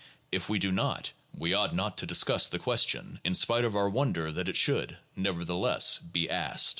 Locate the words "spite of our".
3.35-3.87